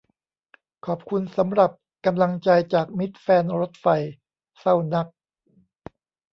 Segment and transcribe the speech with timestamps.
[0.85, 1.71] ขอบคุณสำหรับ
[2.05, 3.87] กำลังใจจากมิตรแฟนรถไฟ
[4.59, 5.07] เศร้านัก